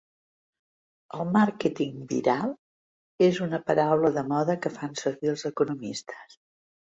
El 1.17 1.27
"màrqueting 1.35 1.99
viral" 2.13 2.53
és 3.27 3.41
una 3.49 3.61
paraula 3.69 4.11
de 4.17 4.25
moda 4.33 4.57
que 4.65 4.73
fan 4.79 4.99
servir 5.03 5.33
els 5.35 5.47
economistes. 5.53 6.37